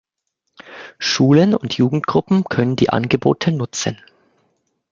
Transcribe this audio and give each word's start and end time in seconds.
Schulen 0.97 1.53
und 1.53 1.75
Jugendgruppen 1.77 2.43
können 2.45 2.75
die 2.75 2.89
Angebote 2.89 3.51
nutzen. 3.51 3.99